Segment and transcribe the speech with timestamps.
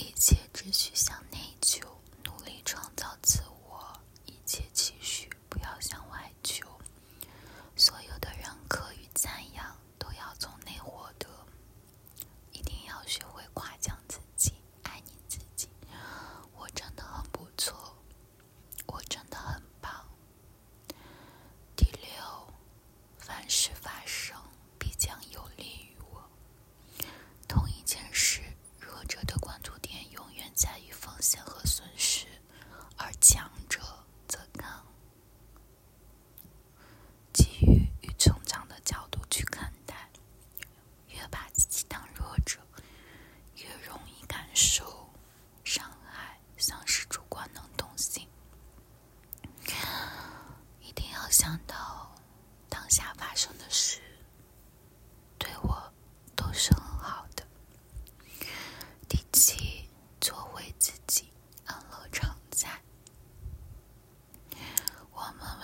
[0.00, 1.86] 一切只需向内求，
[2.24, 4.89] 努力创造自我，一切去。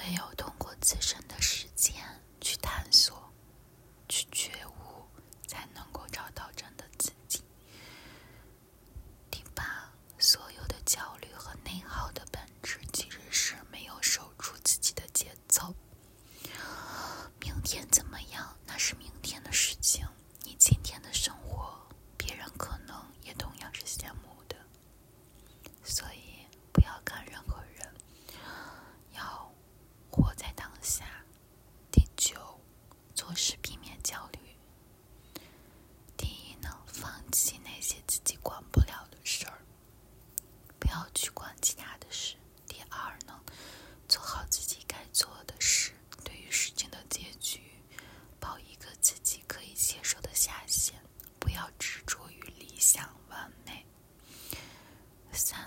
[0.06, 0.35] 还有
[33.28, 34.38] 我是避免焦虑。
[36.16, 39.58] 第一呢放弃那些自己管不了的事儿
[40.78, 42.36] 不要去管其他的事。
[42.66, 43.40] 第二呢
[44.08, 45.92] 做好自己该做的事
[46.24, 47.60] 对于事情的结局
[48.38, 50.94] 抱一个自己可以接受的下限
[51.38, 53.84] 不要执着于理想完美。
[55.32, 55.65] 三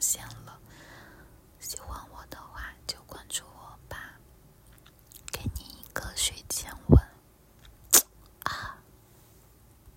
[0.00, 0.37] 行。